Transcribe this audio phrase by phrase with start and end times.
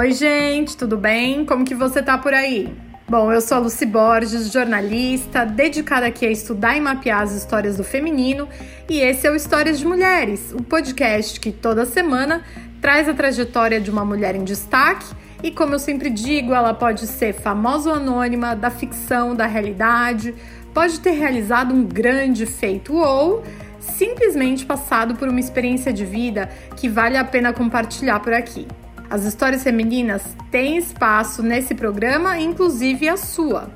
[0.00, 1.44] Oi, gente, tudo bem?
[1.44, 2.74] Como que você tá por aí?
[3.06, 7.76] Bom, eu sou a Lucy Borges, jornalista, dedicada aqui a estudar e mapear as histórias
[7.76, 8.48] do feminino,
[8.88, 12.42] e esse é o Histórias de Mulheres, o um podcast que toda semana
[12.80, 15.04] traz a trajetória de uma mulher em destaque
[15.42, 20.34] e, como eu sempre digo, ela pode ser famosa ou anônima, da ficção, da realidade,
[20.72, 23.44] pode ter realizado um grande feito ou
[23.78, 28.66] simplesmente passado por uma experiência de vida que vale a pena compartilhar por aqui.
[29.10, 33.68] As histórias femininas têm espaço nesse programa, inclusive a sua.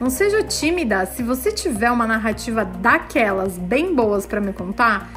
[0.00, 5.10] Não seja tímida, se você tiver uma narrativa daquelas bem boas para me contar,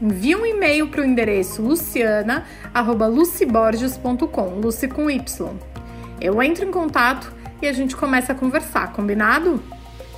[0.00, 5.48] envie um e-mail para o endereço luciana@luciborges.com, Lucy com Y.
[6.20, 9.60] Eu entro em contato e a gente começa a conversar, combinado?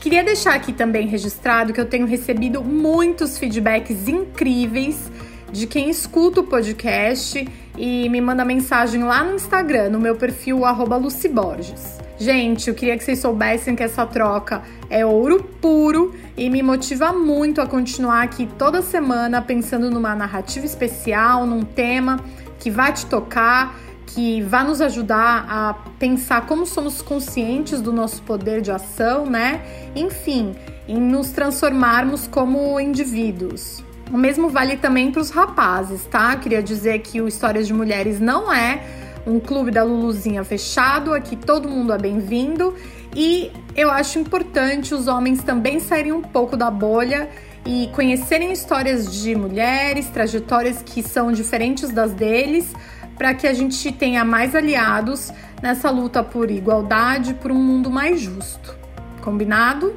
[0.02, 5.10] Queria deixar aqui também registrado que eu tenho recebido muitos feedbacks incríveis
[5.50, 10.60] de quem escuta o podcast e me manda mensagem lá no Instagram, no meu perfil
[11.00, 11.98] @luciborges.
[12.18, 17.12] Gente, eu queria que vocês soubessem que essa troca é ouro puro e me motiva
[17.12, 22.20] muito a continuar aqui toda semana pensando numa narrativa especial, num tema
[22.58, 23.74] que vai te tocar
[24.14, 29.62] que vai nos ajudar a pensar como somos conscientes do nosso poder de ação, né?
[29.94, 30.54] Enfim,
[30.88, 33.84] em nos transformarmos como indivíduos.
[34.12, 36.34] O mesmo vale também para os rapazes, tá?
[36.36, 38.82] Queria dizer que o Histórias de Mulheres não é
[39.24, 42.74] um clube da Luluzinha fechado, aqui todo mundo é bem-vindo
[43.14, 47.28] e eu acho importante os homens também saírem um pouco da bolha
[47.64, 52.74] e conhecerem histórias de mulheres, trajetórias que são diferentes das deles
[53.16, 55.30] para que a gente tenha mais aliados
[55.62, 58.74] nessa luta por igualdade, por um mundo mais justo.
[59.20, 59.94] Combinado?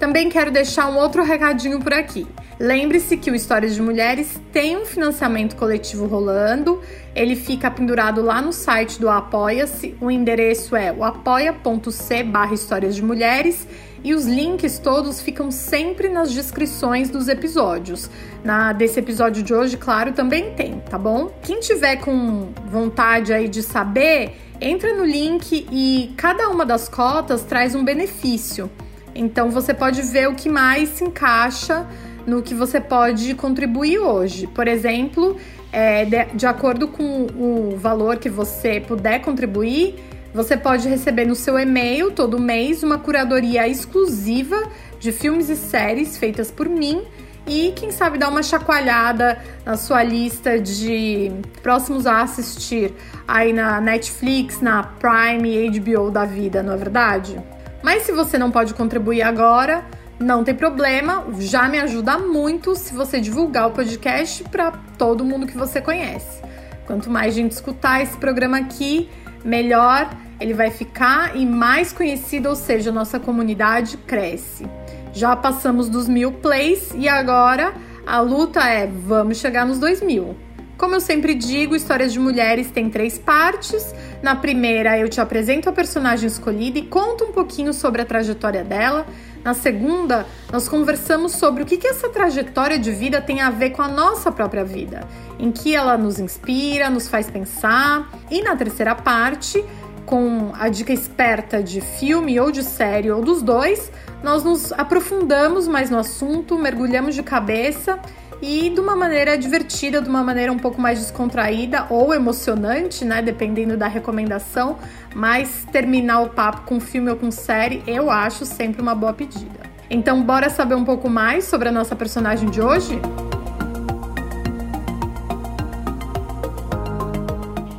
[0.00, 2.26] Também quero deixar um outro recadinho por aqui.
[2.58, 6.80] Lembre-se que o Histórias de Mulheres tem um financiamento coletivo rolando.
[7.14, 9.96] Ele fica pendurado lá no site do Apoia-se.
[10.00, 13.66] O endereço é o apoia.c barra Histórias de Mulheres
[14.04, 18.10] e os links todos ficam sempre nas descrições dos episódios.
[18.44, 21.32] Na desse episódio de hoje, claro, também tem, tá bom?
[21.42, 27.42] Quem tiver com vontade aí de saber, entra no link e cada uma das cotas
[27.42, 28.70] traz um benefício.
[29.14, 31.86] Então você pode ver o que mais se encaixa
[32.26, 34.46] no que você pode contribuir hoje.
[34.46, 35.36] Por exemplo,
[35.72, 39.96] é, de, de acordo com o valor que você puder contribuir,
[40.32, 46.16] você pode receber no seu e-mail todo mês uma curadoria exclusiva de filmes e séries
[46.16, 47.02] feitas por mim
[47.46, 51.30] e quem sabe dar uma chacoalhada na sua lista de
[51.62, 52.94] próximos a assistir
[53.28, 57.38] aí na Netflix, na Prime e HBO da vida, não é verdade?
[57.82, 59.84] Mas se você não pode contribuir agora,
[60.18, 65.46] não tem problema, já me ajuda muito se você divulgar o podcast para todo mundo
[65.46, 66.42] que você conhece.
[66.86, 69.08] Quanto mais gente escutar esse programa aqui,
[69.44, 70.10] melhor
[70.40, 74.66] ele vai ficar e mais conhecido, ou seja, nossa comunidade cresce.
[75.12, 77.72] Já passamos dos mil plays e agora
[78.06, 80.36] a luta é vamos chegar nos dois mil.
[80.76, 83.94] Como eu sempre digo, Histórias de Mulheres tem três partes.
[84.20, 88.64] Na primeira, eu te apresento a personagem escolhida e conto um pouquinho sobre a trajetória
[88.64, 89.06] dela.
[89.44, 93.70] Na segunda, nós conversamos sobre o que, que essa trajetória de vida tem a ver
[93.70, 95.06] com a nossa própria vida,
[95.38, 98.08] em que ela nos inspira, nos faz pensar.
[98.30, 99.62] E na terceira parte,
[100.06, 105.68] com a dica esperta de filme ou de série ou dos dois, nós nos aprofundamos
[105.68, 108.00] mais no assunto, mergulhamos de cabeça
[108.40, 113.22] e de uma maneira divertida, de uma maneira um pouco mais descontraída ou emocionante, né,
[113.22, 114.78] dependendo da recomendação,
[115.14, 119.60] mas terminar o papo com filme ou com série, eu acho sempre uma boa pedida.
[119.88, 122.98] Então, bora saber um pouco mais sobre a nossa personagem de hoje?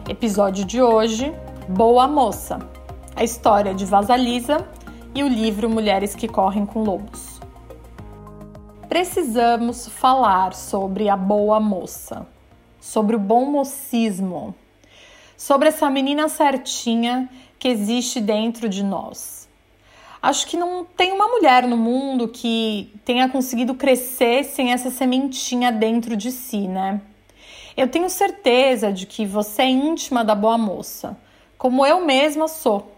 [0.07, 1.33] Episódio de hoje
[1.67, 2.59] Boa Moça,
[3.15, 4.65] a história de Vasalisa
[5.13, 7.41] e o livro Mulheres que Correm com Lobos.
[8.87, 12.25] Precisamos falar sobre a boa moça,
[12.79, 14.55] sobre o bom mocismo,
[15.37, 19.47] sobre essa menina certinha que existe dentro de nós.
[20.21, 25.71] Acho que não tem uma mulher no mundo que tenha conseguido crescer sem essa sementinha
[25.71, 26.99] dentro de si, né?
[27.77, 31.17] Eu tenho certeza de que você é íntima da boa moça
[31.57, 32.91] como eu mesma sou.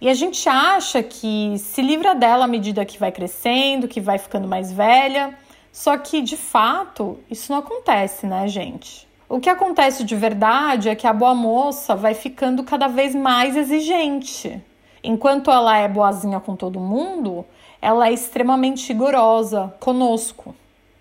[0.00, 4.18] E a gente acha que se livra dela à medida que vai crescendo, que vai
[4.18, 5.36] ficando mais velha.
[5.72, 9.05] Só que, de fato, isso não acontece, né, gente?
[9.28, 13.56] O que acontece de verdade é que a boa moça vai ficando cada vez mais
[13.56, 14.62] exigente.
[15.02, 17.44] Enquanto ela é boazinha com todo mundo,
[17.82, 20.54] ela é extremamente rigorosa conosco.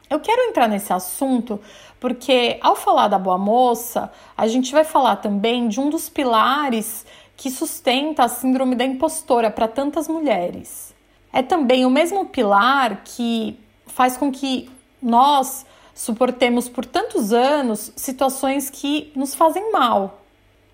[0.10, 1.60] Eu quero entrar nesse assunto
[2.00, 7.06] porque, ao falar da boa moça, a gente vai falar também de um dos pilares
[7.38, 10.96] que sustenta a síndrome da impostora para tantas mulheres.
[11.32, 14.70] É também o mesmo pilar que faz com que
[15.02, 20.22] nós suportemos por tantos anos situações que nos fazem mal.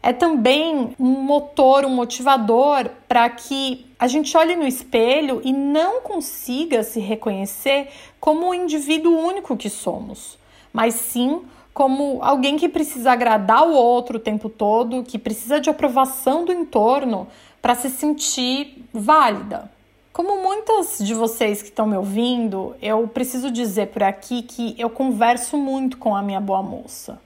[0.04, 6.02] É também um motor, um motivador para que a gente olhe no espelho e não
[6.02, 7.90] consiga se reconhecer
[8.20, 10.40] como o indivíduo único que somos,
[10.74, 15.70] mas sim como alguém que precisa agradar o outro o tempo todo, que precisa de
[15.70, 17.28] aprovação do entorno
[17.62, 19.72] para se sentir válida.
[20.14, 24.90] Como muitas de vocês que estão me ouvindo, eu preciso dizer por aqui que eu
[24.90, 27.18] converso muito com a minha boa moça.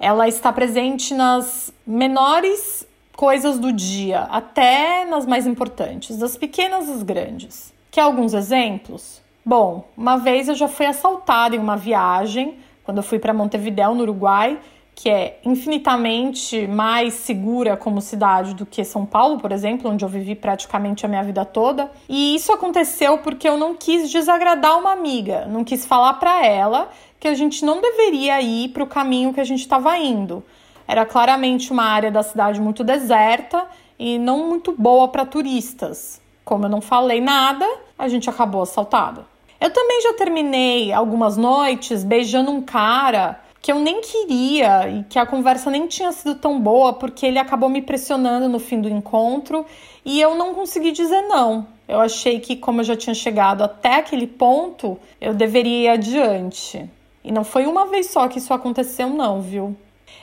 [0.00, 7.02] Ela está presente nas menores coisas do dia, até nas mais importantes, das pequenas às
[7.02, 7.70] grandes.
[7.90, 9.20] Quer alguns exemplos?
[9.44, 13.94] Bom, uma vez eu já fui assaltada em uma viagem, quando eu fui para Montevideo,
[13.94, 14.58] no Uruguai,
[14.94, 20.08] que é infinitamente mais segura como cidade do que São Paulo, por exemplo, onde eu
[20.08, 21.90] vivi praticamente a minha vida toda.
[22.08, 26.90] E isso aconteceu porque eu não quis desagradar uma amiga, não quis falar para ela
[27.18, 30.44] que a gente não deveria ir para o caminho que a gente estava indo.
[30.86, 33.66] Era claramente uma área da cidade muito deserta
[33.98, 36.20] e não muito boa para turistas.
[36.44, 37.66] Como eu não falei nada,
[37.98, 39.24] a gente acabou assaltada.
[39.60, 45.16] Eu também já terminei algumas noites beijando um cara que eu nem queria e que
[45.20, 48.88] a conversa nem tinha sido tão boa porque ele acabou me pressionando no fim do
[48.88, 49.64] encontro
[50.04, 51.64] e eu não consegui dizer não.
[51.86, 56.90] Eu achei que, como eu já tinha chegado até aquele ponto, eu deveria ir adiante.
[57.22, 59.76] E não foi uma vez só que isso aconteceu, não, viu?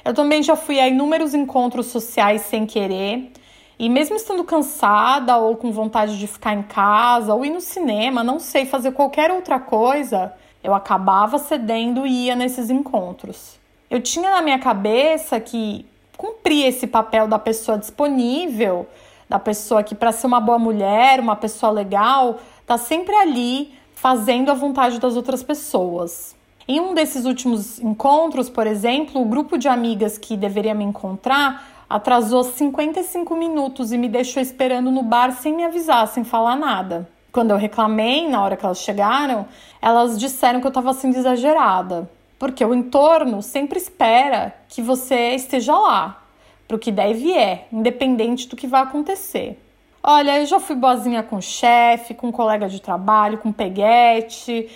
[0.03, 3.31] Eu também já fui a inúmeros encontros sociais sem querer.
[3.77, 8.21] E mesmo estando cansada ou com vontade de ficar em casa ou ir no cinema,
[8.21, 10.33] não sei, fazer qualquer outra coisa,
[10.63, 13.59] eu acabava cedendo e ia nesses encontros.
[13.89, 15.85] Eu tinha na minha cabeça que
[16.17, 18.87] cumprir esse papel da pessoa disponível,
[19.27, 24.51] da pessoa que, para ser uma boa mulher, uma pessoa legal, tá sempre ali fazendo
[24.51, 26.35] a vontade das outras pessoas.
[26.67, 31.85] Em um desses últimos encontros, por exemplo, o grupo de amigas que deveria me encontrar
[31.89, 37.09] atrasou 55 minutos e me deixou esperando no bar sem me avisar, sem falar nada.
[37.31, 39.47] Quando eu reclamei, na hora que elas chegaram,
[39.81, 42.09] elas disseram que eu estava sendo exagerada,
[42.39, 46.23] porque o entorno sempre espera que você esteja lá,
[46.67, 49.59] para o que deve é, independente do que vai acontecer.
[50.01, 54.69] Olha, eu já fui boazinha com chefe, com colega de trabalho, com peguete,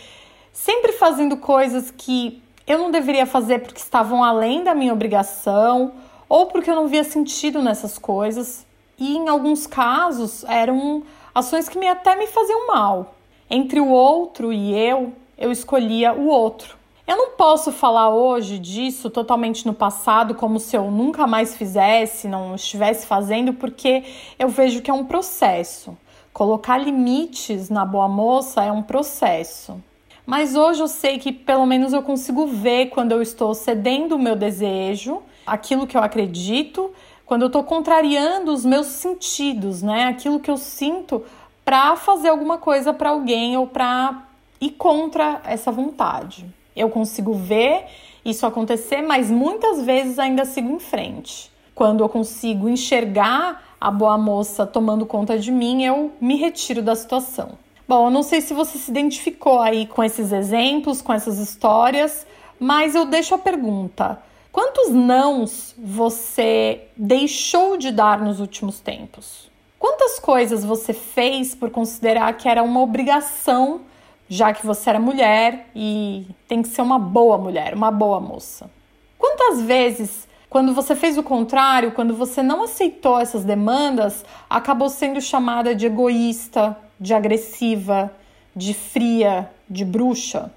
[0.52, 5.94] sempre fazendo coisas que eu não deveria fazer porque estavam além da minha obrigação
[6.28, 8.66] ou porque eu não via sentido nessas coisas.
[8.98, 11.04] E em alguns casos eram
[11.34, 13.16] ações que me, até me faziam mal.
[13.50, 16.78] Entre o outro e eu, eu escolhia o outro.
[17.06, 22.30] Eu não posso falar hoje disso totalmente no passado, como se eu nunca mais fizesse,
[22.30, 24.04] não estivesse fazendo, porque
[24.40, 25.98] eu vejo que é um processo.
[26.32, 29.84] Colocar limites na boa moça é um processo.
[30.26, 34.20] Mas hoje eu sei que pelo menos eu consigo ver quando eu estou cedendo o
[34.20, 36.92] meu desejo, aquilo que eu acredito,
[37.34, 40.04] quando eu estou contrariando os meus sentidos, né?
[40.04, 41.24] Aquilo que eu sinto
[41.66, 44.22] para fazer alguma coisa para alguém ou para
[44.62, 46.46] ir contra essa vontade.
[46.76, 47.86] Eu consigo ver
[48.24, 51.52] isso acontecer, mas muitas vezes ainda sigo em frente.
[51.74, 56.96] Quando eu consigo enxergar a boa moça tomando conta de mim, eu me retiro da
[56.96, 57.54] situação.
[57.88, 62.28] Bom, eu não sei se você se identificou aí com esses exemplos, com essas histórias,
[62.60, 64.22] mas eu deixo a pergunta:
[64.54, 69.50] Quantos nãos você deixou de dar nos últimos tempos?
[69.80, 73.82] Quantas coisas você fez por considerar que era uma obrigação,
[74.30, 78.70] já que você era mulher e tem que ser uma boa mulher, uma boa moça?
[79.18, 85.20] Quantas vezes, quando você fez o contrário, quando você não aceitou essas demandas, acabou sendo
[85.20, 88.14] chamada de egoísta, de agressiva,
[88.56, 90.52] de fria, de bruxa?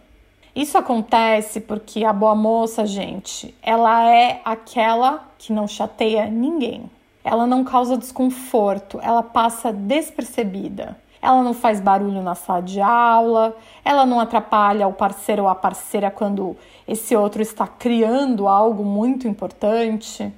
[0.57, 6.91] Isso acontece porque a boa moça, gente, ela é aquela que não chateia ninguém.
[7.23, 10.97] Ela não causa desconforto, ela passa despercebida.
[11.21, 15.55] Ela não faz barulho na sala de aula, ela não atrapalha o parceiro ou a
[15.55, 16.57] parceira quando
[16.89, 20.33] esse outro está criando algo muito importante.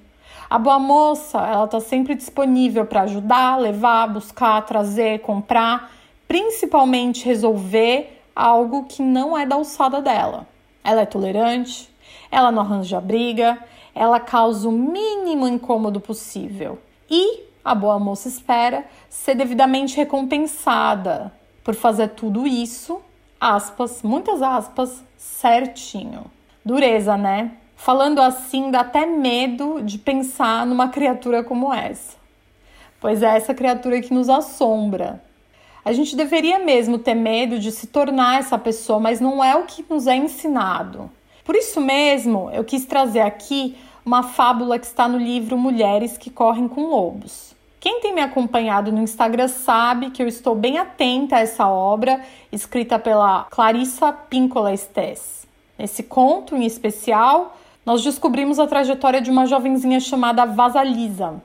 [0.50, 5.92] A boa moça, ela está sempre disponível para ajudar, levar, buscar, trazer, comprar,
[6.26, 10.46] principalmente resolver algo que não é da alçada dela.
[10.84, 11.92] Ela é tolerante,
[12.30, 13.58] ela não arranja briga,
[13.92, 16.78] ela causa o mínimo incômodo possível.
[17.10, 21.32] E a boa moça espera ser devidamente recompensada
[21.64, 23.02] por fazer tudo isso
[23.40, 26.24] aspas, muitas aspas, certinho.
[26.64, 27.52] Dureza, né?
[27.74, 32.16] Falando assim, dá até medo de pensar numa criatura como essa.
[33.00, 35.22] Pois é essa criatura que nos assombra.
[35.88, 39.64] A gente deveria mesmo ter medo de se tornar essa pessoa, mas não é o
[39.64, 41.10] que nos é ensinado.
[41.42, 46.28] Por isso mesmo, eu quis trazer aqui uma fábula que está no livro Mulheres que
[46.28, 47.54] Correm com Lobos.
[47.80, 52.20] Quem tem me acompanhado no Instagram sabe que eu estou bem atenta a essa obra,
[52.52, 55.46] escrita pela Clarissa Pinkola Estes.
[55.78, 61.40] Nesse conto em especial, nós descobrimos a trajetória de uma jovenzinha chamada Vasalisa.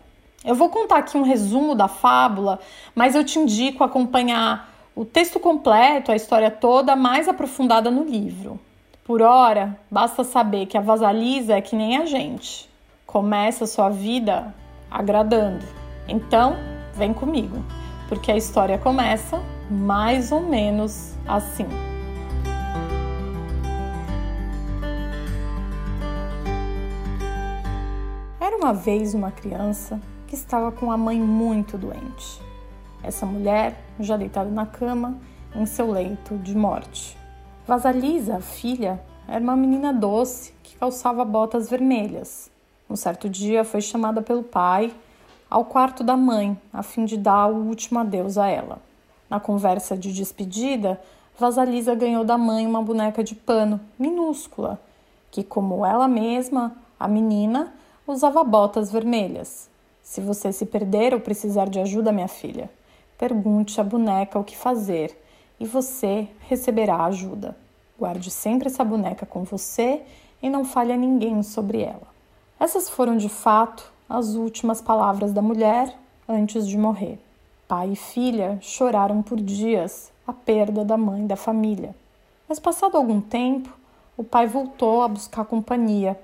[0.46, 2.60] Eu vou contar aqui um resumo da fábula,
[2.94, 8.60] mas eu te indico acompanhar o texto completo, a história toda, mais aprofundada no livro.
[9.06, 12.70] Por hora, basta saber que a Vasalisa é que nem a gente.
[13.06, 14.54] Começa sua vida
[14.92, 15.66] agradando.
[16.10, 16.58] Então,
[16.94, 17.64] vem comigo,
[18.10, 21.68] porque a história começa mais ou menos assim.
[28.42, 30.02] Era uma vez uma criança
[30.34, 32.42] que estava com a mãe muito doente.
[33.04, 35.16] Essa mulher, já deitada na cama,
[35.56, 37.16] em seu leito de morte.
[37.68, 42.50] Vasalisa, a filha, era uma menina doce que calçava botas vermelhas.
[42.90, 44.92] Um certo dia foi chamada pelo pai
[45.52, 48.80] ao quarto da mãe, a fim de dar o último adeus a ela.
[49.30, 51.00] Na conversa de despedida,
[51.38, 54.82] Vasalisa ganhou da mãe uma boneca de pano minúscula,
[55.30, 57.72] que, como ela mesma, a menina,
[58.08, 59.72] usava botas vermelhas.
[60.04, 62.70] Se você se perder ou precisar de ajuda, minha filha,
[63.18, 65.18] pergunte à boneca o que fazer
[65.58, 67.56] e você receberá ajuda.
[67.98, 70.02] Guarde sempre essa boneca com você
[70.42, 72.14] e não fale a ninguém sobre ela.
[72.60, 77.18] Essas foram de fato as últimas palavras da mulher antes de morrer.
[77.66, 81.96] Pai e filha choraram por dias a perda da mãe da família.
[82.48, 83.74] Mas passado algum tempo,
[84.18, 86.20] o pai voltou a buscar companhia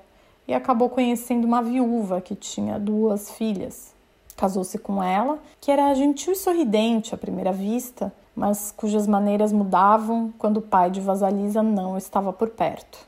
[0.50, 3.94] e acabou conhecendo uma viúva que tinha duas filhas.
[4.36, 10.34] Casou-se com ela, que era gentil e sorridente à primeira vista, mas cujas maneiras mudavam
[10.36, 12.98] quando o pai de Vasalisa não estava por perto.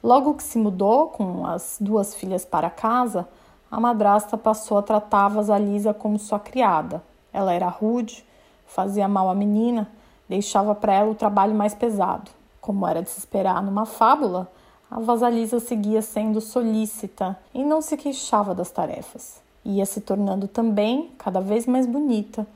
[0.00, 3.26] Logo que se mudou com as duas filhas para casa,
[3.68, 7.02] a madrasta passou a tratar Vasalisa como sua criada.
[7.32, 8.24] Ela era rude,
[8.64, 9.90] fazia mal à menina,
[10.28, 12.30] deixava para ela o trabalho mais pesado.
[12.60, 14.48] Como era de se esperar numa fábula,
[14.94, 19.40] a Vasalisa seguia sendo solícita e não se queixava das tarefas.
[19.64, 22.46] Ia se tornando também cada vez mais bonita,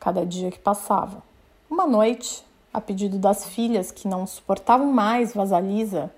[0.00, 1.22] cada dia que passava.
[1.70, 6.10] Uma noite, a pedido das filhas que não suportavam mais Vasalisa,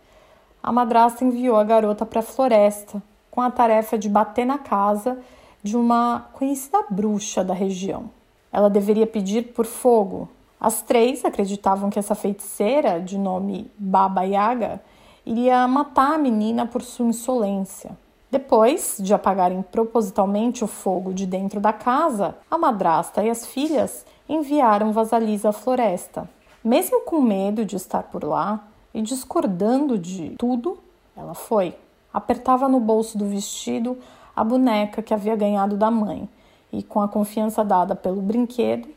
[0.63, 5.19] a madrasta enviou a garota para a floresta com a tarefa de bater na casa
[5.63, 8.09] de uma conhecida bruxa da região.
[8.51, 10.27] Ela deveria pedir por fogo.
[10.59, 14.81] As três acreditavam que essa feiticeira, de nome Baba Yaga,
[15.27, 17.91] iria matar a menina por sua insolência.
[18.31, 24.07] Depois de apagarem propositalmente o fogo de dentro da casa, a madrasta e as filhas
[24.29, 26.29] enviaram Vasalisa à floresta.
[26.63, 28.65] Mesmo com medo de estar por lá
[28.95, 30.79] e discordando de tudo,
[31.17, 31.75] ela foi.
[32.13, 33.99] Apertava no bolso do vestido
[34.35, 36.29] a boneca que havia ganhado da mãe
[36.73, 38.89] e, com a confiança dada pelo brinquedo,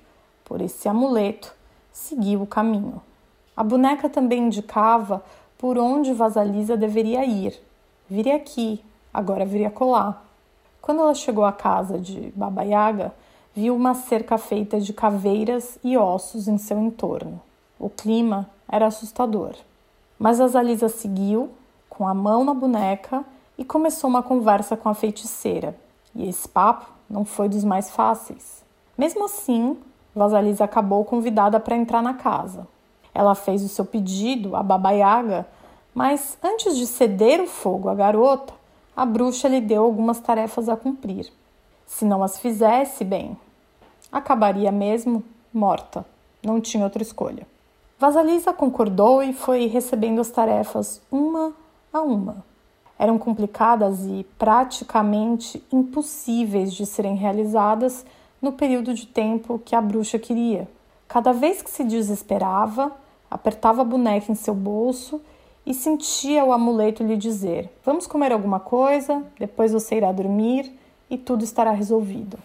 [0.44, 1.54] por esse amuleto,
[1.92, 3.02] seguiu o caminho.
[3.56, 5.24] A boneca também indicava
[5.60, 7.62] por onde Vasalisa deveria ir.
[8.10, 8.82] Viria aqui,
[9.14, 10.26] agora viria colar.
[10.82, 13.14] Quando ela chegou à casa de Baba Yaga,
[13.54, 17.42] viu uma cerca feita de caveiras e ossos em seu entorno.
[17.78, 19.54] O clima era assustador.
[20.18, 21.50] Mas Vasalisa seguiu,
[21.90, 23.26] com a mão na boneca,
[23.58, 25.76] e começou uma conversa com a feiticeira.
[26.16, 28.64] E esse papo não foi dos mais fáceis.
[28.98, 29.78] Mesmo assim,
[30.16, 32.66] Vasalisa acabou convidada para entrar na casa.
[33.14, 35.48] Ela fez o seu pedido à Baba Yaga,
[35.94, 38.54] mas antes de ceder o fogo à garota,
[38.96, 41.32] a bruxa lhe deu algumas tarefas a cumprir.
[41.86, 43.38] Se não as fizesse bem,
[44.12, 45.24] acabaria mesmo
[45.54, 46.06] morta.
[46.44, 47.48] Não tinha outra escolha.
[47.98, 51.54] Vasalisa concordou e foi recebendo as tarefas uma
[51.92, 52.46] a uma.
[52.98, 58.06] Eram complicadas e praticamente impossíveis de serem realizadas
[58.42, 60.68] no período de tempo que a bruxa queria.
[61.10, 62.92] Cada vez que se desesperava,
[63.32, 65.20] apertava a boneca em seu bolso
[65.66, 70.72] e sentia o amuleto lhe dizer: Vamos comer alguma coisa, depois você irá dormir
[71.10, 72.38] e tudo estará resolvido.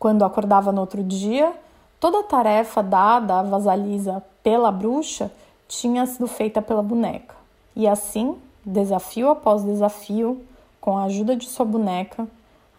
[0.00, 1.52] Quando acordava no outro dia,
[2.00, 5.30] toda a tarefa dada à vasalisa pela bruxa
[5.68, 7.36] tinha sido feita pela boneca.
[7.76, 8.34] E assim,
[8.66, 10.42] desafio após desafio,
[10.80, 12.26] com a ajuda de sua boneca,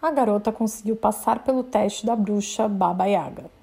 [0.02, 3.59] a garota conseguiu passar pelo teste da bruxa Baba Yaga.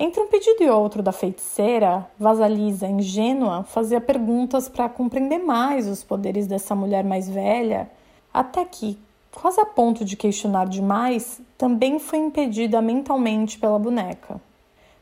[0.00, 6.04] Entre um pedido e outro da feiticeira, Vasalisa, ingênua, fazia perguntas para compreender mais os
[6.04, 7.90] poderes dessa mulher mais velha,
[8.32, 8.96] até que,
[9.32, 14.40] quase a ponto de questionar demais, também foi impedida mentalmente pela boneca.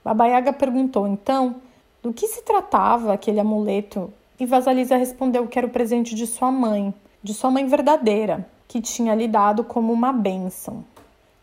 [0.02, 1.56] Baba Yaga perguntou então
[2.02, 4.10] do que se tratava aquele amuleto
[4.40, 8.80] e Vasalisa respondeu que era o presente de sua mãe, de sua mãe verdadeira, que
[8.80, 10.82] tinha lhe dado como uma bênção.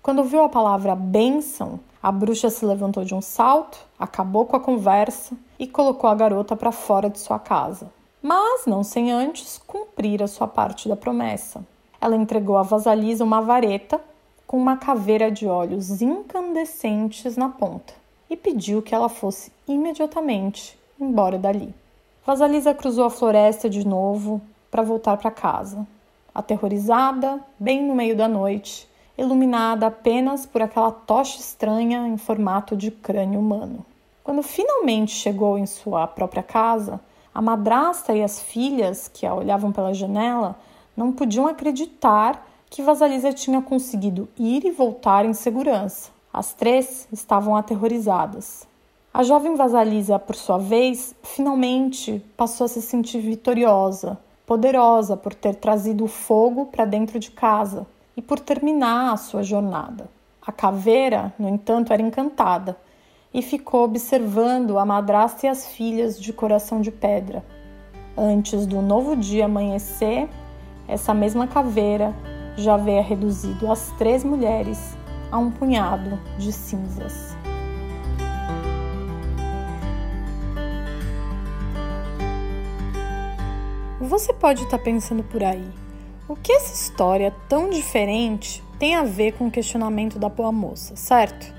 [0.01, 4.59] Quando ouviu a palavra bênção, a bruxa se levantou de um salto, acabou com a
[4.59, 7.89] conversa e colocou a garota para fora de sua casa.
[8.21, 11.65] Mas não sem antes cumprir a sua parte da promessa.
[12.01, 14.01] Ela entregou a Vasalisa uma vareta
[14.45, 17.93] com uma caveira de olhos incandescentes na ponta
[18.29, 21.73] e pediu que ela fosse imediatamente embora dali.
[22.25, 25.87] Vasalisa cruzou a floresta de novo para voltar para casa.
[26.35, 32.89] Aterrorizada, bem no meio da noite, iluminada apenas por aquela tocha estranha em formato de
[32.89, 33.85] crânio humano.
[34.23, 36.99] Quando finalmente chegou em sua própria casa,
[37.33, 40.55] a madrasta e as filhas, que a olhavam pela janela,
[40.95, 46.11] não podiam acreditar que Vasalisa tinha conseguido ir e voltar em segurança.
[46.31, 48.67] As três estavam aterrorizadas.
[49.13, 55.55] A jovem Vasalisa, por sua vez, finalmente passou a se sentir vitoriosa, poderosa por ter
[55.55, 60.09] trazido o fogo para dentro de casa, e por terminar a sua jornada.
[60.45, 62.77] A caveira, no entanto, era encantada
[63.33, 67.43] e ficou observando a madrasta e as filhas de coração de pedra.
[68.15, 70.29] Antes do novo dia amanhecer,
[70.87, 72.13] essa mesma caveira
[72.55, 74.95] já havia reduzido as três mulheres
[75.31, 77.35] a um punhado de cinzas.
[83.99, 85.67] Você pode estar pensando por aí,
[86.27, 90.95] o que essa história tão diferente tem a ver com o questionamento da boa moça,
[90.95, 91.53] certo?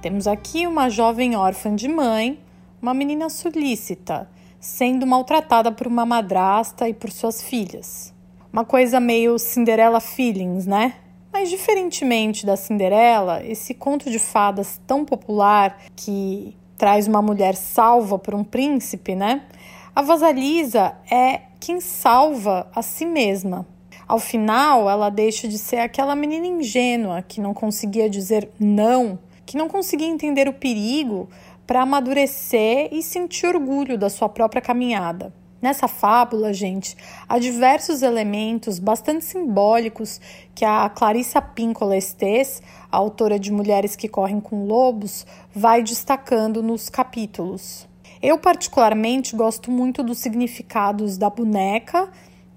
[0.00, 2.38] Temos aqui uma jovem órfã de mãe,
[2.80, 4.28] uma menina solícita,
[4.60, 8.14] sendo maltratada por uma madrasta e por suas filhas.
[8.52, 10.94] Uma coisa meio Cinderella feelings, né?
[11.32, 18.18] Mas diferentemente da Cinderela, esse conto de fadas tão popular que traz uma mulher salva
[18.18, 19.42] por um príncipe, né?
[19.94, 23.66] A Vasalisa é quem salva a si mesma.
[24.06, 29.56] Ao final, ela deixa de ser aquela menina ingênua que não conseguia dizer não, que
[29.56, 31.28] não conseguia entender o perigo
[31.66, 35.32] para amadurecer e sentir orgulho da sua própria caminhada.
[35.64, 36.94] Nessa fábula, gente,
[37.26, 40.20] há diversos elementos bastante simbólicos
[40.54, 42.62] que a Clarissa Pinkola Estes,
[42.92, 47.88] a autora de Mulheres que Correm com Lobos, vai destacando nos capítulos.
[48.20, 52.10] Eu, particularmente, gosto muito dos significados da boneca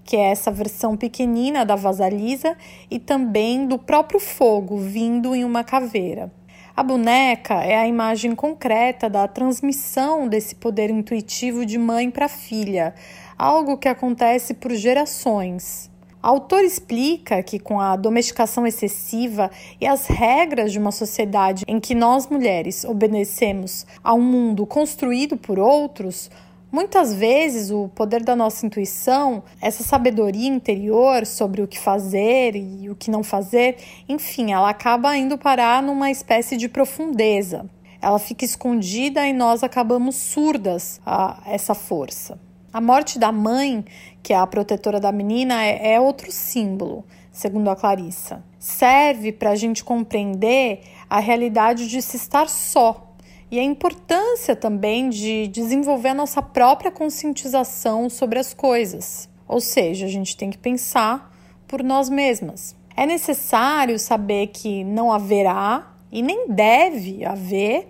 [0.07, 2.55] que é essa versão pequenina da vasalisa,
[2.89, 6.31] e também do próprio fogo vindo em uma caveira.
[6.73, 12.95] A boneca é a imagem concreta da transmissão desse poder intuitivo de mãe para filha,
[13.37, 15.91] algo que acontece por gerações.
[16.23, 21.79] A autor explica que, com a domesticação excessiva e as regras de uma sociedade em
[21.79, 26.29] que nós mulheres obedecemos a um mundo construído por outros,
[26.69, 32.89] Muitas vezes o poder da nossa intuição, essa sabedoria interior sobre o que fazer e
[32.89, 33.77] o que não fazer,
[34.08, 37.65] enfim, ela acaba indo parar numa espécie de profundeza.
[38.01, 42.38] Ela fica escondida e nós acabamos surdas a essa força.
[42.71, 43.86] A morte da mãe,
[44.21, 48.43] que é a protetora da menina, é, é outro símbolo, segundo a Clarissa.
[48.60, 53.06] Serve para a gente compreender a realidade de se estar só,
[53.49, 59.29] e a importância também de desenvolver a nossa própria conscientização sobre as coisas.
[59.47, 61.33] Ou seja, a gente tem que pensar
[61.67, 62.75] por nós mesmas.
[62.95, 67.88] É necessário saber que não haverá e nem deve haver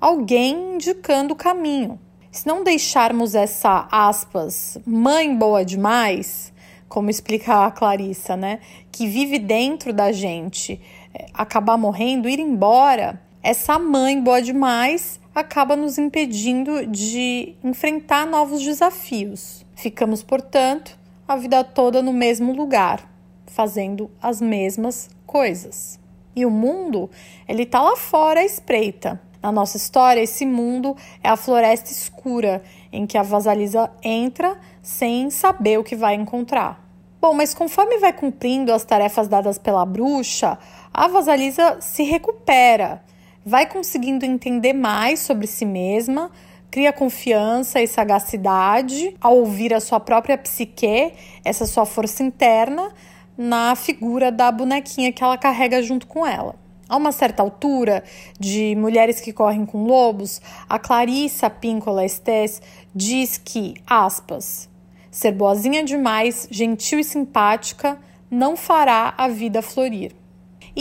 [0.00, 1.98] alguém indicando o caminho.
[2.30, 6.52] Se não deixarmos essa aspas, mãe boa demais,
[6.88, 8.60] como explica a Clarissa, né,
[8.92, 10.80] que vive dentro da gente,
[11.12, 18.62] é, acabar morrendo, ir embora, essa mãe boa demais acaba nos impedindo de enfrentar novos
[18.62, 19.64] desafios.
[19.74, 23.10] Ficamos, portanto, a vida toda no mesmo lugar,
[23.46, 25.98] fazendo as mesmas coisas.
[26.36, 27.08] E o mundo,
[27.48, 29.18] ele tá lá fora à espreita.
[29.42, 35.30] Na nossa história, esse mundo é a floresta escura em que a Vasalisa entra sem
[35.30, 36.86] saber o que vai encontrar.
[37.18, 40.58] Bom, mas conforme vai cumprindo as tarefas dadas pela bruxa,
[40.92, 43.02] a Vasalisa se recupera
[43.44, 46.30] vai conseguindo entender mais sobre si mesma,
[46.70, 51.12] cria confiança e sagacidade ao ouvir a sua própria psique,
[51.44, 52.92] essa sua força interna,
[53.36, 56.54] na figura da bonequinha que ela carrega junto com ela.
[56.88, 58.04] A uma certa altura,
[58.38, 62.60] de Mulheres que Correm com Lobos, a Clarissa Píncola Estés
[62.94, 64.68] diz que, aspas,
[65.10, 67.98] ser boazinha demais, gentil e simpática
[68.30, 70.19] não fará a vida florir.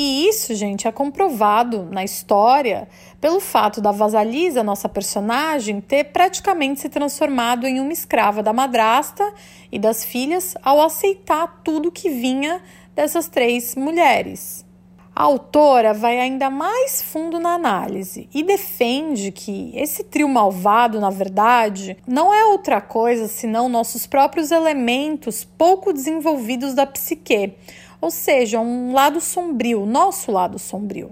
[0.01, 2.87] E isso, gente, é comprovado na história
[3.19, 9.33] pelo fato da Vasalisa, nossa personagem, ter praticamente se transformado em uma escrava da madrasta
[9.69, 12.61] e das filhas ao aceitar tudo que vinha
[12.95, 14.65] dessas três mulheres.
[15.13, 21.09] A autora vai ainda mais fundo na análise e defende que esse trio malvado, na
[21.09, 27.53] verdade, não é outra coisa senão nossos próprios elementos pouco desenvolvidos da psique,
[28.01, 31.11] ou seja, um lado sombrio, nosso lado sombrio.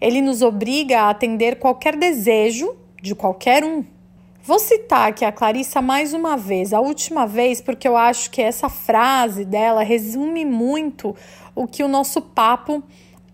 [0.00, 3.84] Ele nos obriga a atender qualquer desejo de qualquer um.
[4.44, 8.42] Vou citar aqui a Clarissa mais uma vez, a última vez, porque eu acho que
[8.42, 11.14] essa frase dela resume muito
[11.54, 12.82] o que o nosso papo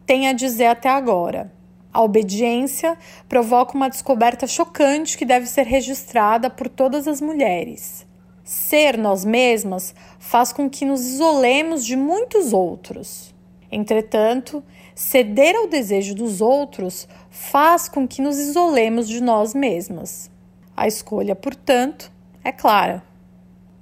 [0.05, 1.51] tem a dizer até agora.
[1.91, 2.97] A obediência
[3.29, 8.07] provoca uma descoberta chocante que deve ser registrada por todas as mulheres.
[8.45, 9.95] Ser nós mesmas
[10.29, 13.35] faz com que nos isolemos de muitos outros.
[13.73, 14.63] Entretanto,
[14.95, 20.31] ceder ao desejo dos outros faz com que nos isolemos de nós mesmas.
[20.77, 22.13] A escolha, portanto,
[22.45, 23.03] é clara.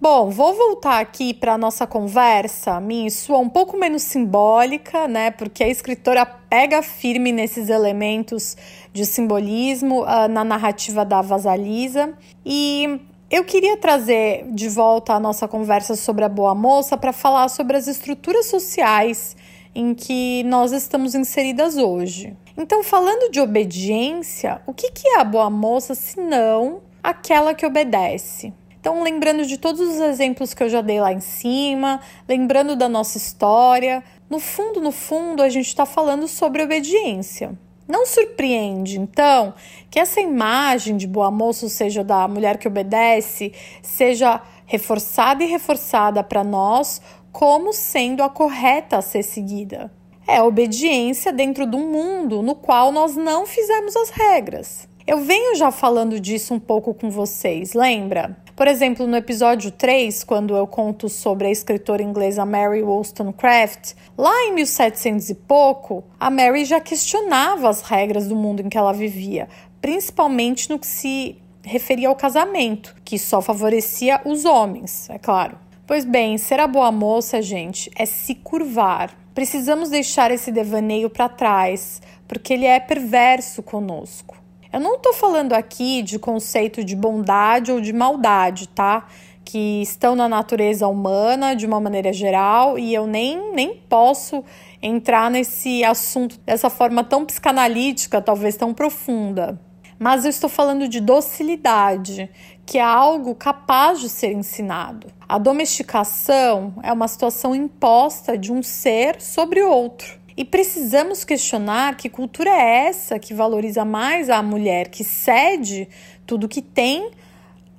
[0.01, 5.33] Bom, vou voltar aqui para a nossa conversa, minha sua um pouco menos simbólica, né?
[5.33, 8.57] Porque a escritora pega firme nesses elementos
[8.93, 15.49] de simbolismo uh, na narrativa da Vasalisa e eu queria trazer de volta a nossa
[15.49, 19.37] conversa sobre a boa moça para falar sobre as estruturas sociais
[19.75, 22.37] em que nós estamos inseridas hoje.
[22.57, 28.55] Então, falando de obediência, o que, é a boa moça se não aquela que obedece?
[28.81, 32.89] Então, lembrando de todos os exemplos que eu já dei lá em cima, lembrando da
[32.89, 37.59] nossa história, no fundo, no fundo, a gente está falando sobre obediência.
[37.88, 39.55] Não surpreende, então,
[39.90, 45.46] que essa imagem de boa moça, ou seja, da mulher que obedece, seja reforçada e
[45.46, 49.92] reforçada para nós como sendo a correta a ser seguida.
[50.27, 54.88] É a obediência dentro de um mundo no qual nós não fizemos as regras.
[55.07, 58.37] Eu venho já falando disso um pouco com vocês, lembra?
[58.57, 64.35] Por exemplo, no episódio 3, quando eu conto sobre a escritora inglesa Mary Wollstonecraft, lá
[64.47, 68.92] em 1700 e pouco, a Mary já questionava as regras do mundo em que ela
[68.92, 69.47] vivia,
[69.81, 75.57] principalmente no que se referia ao casamento, que só favorecia os homens, é claro.
[75.87, 79.16] Pois bem, ser a boa moça, gente, é se curvar.
[79.33, 84.36] Precisamos deixar esse devaneio para trás, porque ele é perverso conosco.
[84.77, 89.07] Eu não estou falando aqui de conceito de bondade ou de maldade, tá?
[89.43, 94.45] Que estão na natureza humana de uma maneira geral e eu nem, nem posso
[94.83, 99.59] entrar nesse assunto dessa forma tão psicanalítica, talvez tão profunda.
[99.99, 102.29] Mas eu estou falando de docilidade,
[102.67, 105.07] que é algo capaz de ser ensinado.
[105.27, 110.26] A domesticação é uma situação imposta de um ser sobre outro.
[110.37, 115.88] E precisamos questionar que cultura é essa que valoriza mais a mulher que cede
[116.27, 117.11] tudo que tem,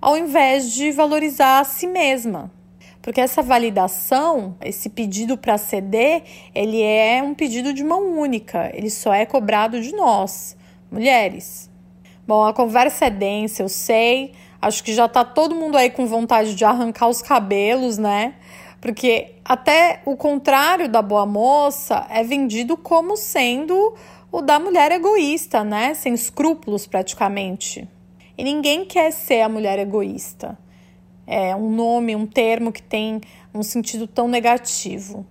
[0.01, 2.51] ao invés de valorizar a si mesma.
[2.99, 8.89] Porque essa validação, esse pedido para ceder, ele é um pedido de mão única, ele
[8.89, 10.57] só é cobrado de nós,
[10.91, 11.69] mulheres.
[12.27, 14.33] Bom, a conversa é densa, eu sei.
[14.59, 18.33] Acho que já tá todo mundo aí com vontade de arrancar os cabelos, né?
[18.79, 23.95] Porque até o contrário da boa moça é vendido como sendo
[24.31, 25.93] o da mulher egoísta, né?
[25.93, 27.87] Sem escrúpulos praticamente.
[28.37, 30.57] E ninguém quer ser a mulher egoísta.
[31.25, 33.19] É um nome, um termo que tem
[33.53, 35.25] um sentido tão negativo.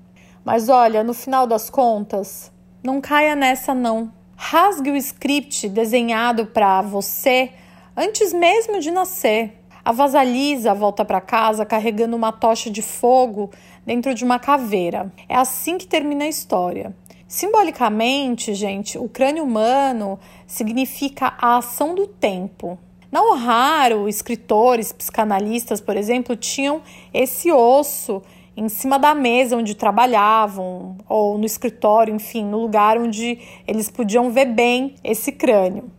[0.44, 4.12] Mas olha, no final das contas, não caia nessa não.
[4.36, 7.50] Rasgue o script desenhado para você
[7.96, 9.54] antes mesmo de nascer.
[9.86, 13.52] A Vasalisa volta para casa carregando uma tocha de fogo
[13.86, 15.12] dentro de uma caveira.
[15.28, 16.92] É assim que termina a história.
[17.28, 22.76] Simbolicamente, gente, o crânio humano significa a ação do tempo.
[23.12, 26.82] Não raro, escritores, psicanalistas, por exemplo, tinham
[27.14, 28.20] esse osso
[28.56, 34.32] em cima da mesa onde trabalhavam, ou no escritório, enfim, no lugar onde eles podiam
[34.32, 35.92] ver bem esse crânio.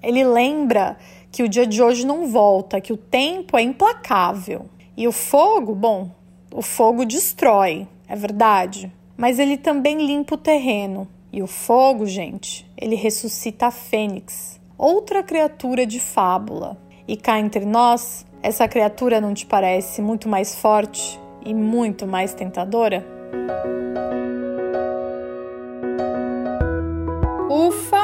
[0.00, 0.96] Ele lembra
[1.32, 4.66] que o dia de hoje não volta, que o tempo é implacável.
[4.94, 6.10] E o fogo, bom,
[6.54, 11.08] o fogo destrói, é verdade, mas ele também limpa o terreno.
[11.32, 16.76] E o fogo, gente, ele ressuscita a fênix, outra criatura de fábula.
[17.08, 22.34] E cá entre nós, essa criatura não te parece muito mais forte e muito mais
[22.34, 23.04] tentadora?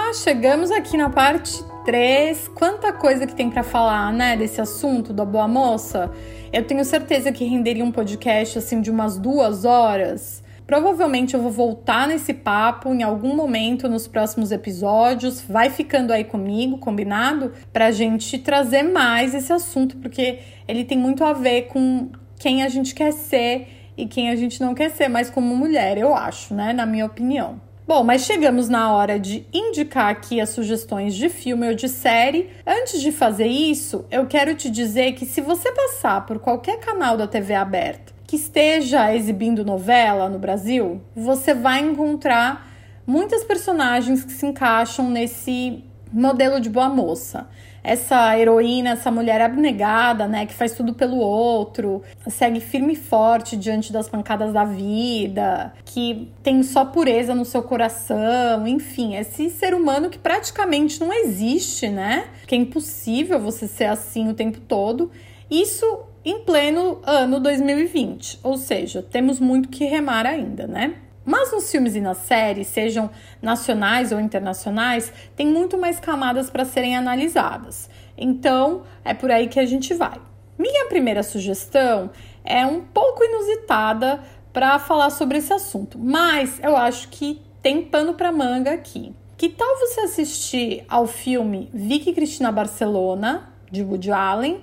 [0.08, 2.48] Ah, chegamos aqui na parte 3.
[2.48, 6.12] Quanta coisa que tem para falar, né, desse assunto da boa moça.
[6.52, 10.44] Eu tenho certeza que renderia um podcast assim de umas duas horas.
[10.66, 15.40] Provavelmente eu vou voltar nesse papo em algum momento nos próximos episódios.
[15.40, 17.54] Vai ficando aí comigo, combinado?
[17.72, 22.68] Pra gente trazer mais esse assunto, porque ele tem muito a ver com quem a
[22.68, 26.52] gente quer ser e quem a gente não quer ser mais como mulher, eu acho,
[26.52, 26.74] né?
[26.74, 27.66] Na minha opinião.
[27.88, 32.50] Bom, mas chegamos na hora de indicar aqui as sugestões de filme ou de série.
[32.66, 37.16] Antes de fazer isso, eu quero te dizer que se você passar por qualquer canal
[37.16, 42.70] da TV aberta que esteja exibindo novela no Brasil, você vai encontrar
[43.06, 47.48] muitas personagens que se encaixam nesse modelo de boa moça.
[47.82, 53.56] Essa heroína, essa mulher abnegada, né, que faz tudo pelo outro, segue firme e forte
[53.56, 59.74] diante das pancadas da vida, que tem só pureza no seu coração, enfim, esse ser
[59.74, 62.26] humano que praticamente não existe, né?
[62.46, 65.10] Que é impossível você ser assim o tempo todo.
[65.50, 65.84] Isso
[66.24, 70.94] em pleno ano 2020, ou seja, temos muito que remar ainda, né?
[71.28, 73.10] Mas nos filmes e nas séries, sejam
[73.42, 77.90] nacionais ou internacionais, tem muito mais camadas para serem analisadas.
[78.16, 80.18] Então, é por aí que a gente vai.
[80.58, 82.10] Minha primeira sugestão
[82.42, 84.20] é um pouco inusitada
[84.54, 89.14] para falar sobre esse assunto, mas eu acho que tem pano para manga aqui.
[89.36, 94.62] Que tal você assistir ao filme Vicky Cristina Barcelona, de Woody Allen,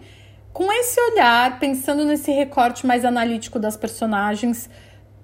[0.52, 4.68] com esse olhar, pensando nesse recorte mais analítico das personagens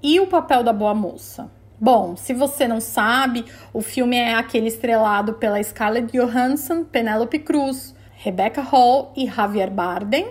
[0.02, 1.50] e o papel da boa moça.
[1.80, 7.96] Bom, se você não sabe, o filme é aquele estrelado pela Scarlett Johansson, Penélope Cruz,
[8.14, 10.28] Rebecca Hall e Javier Bardem.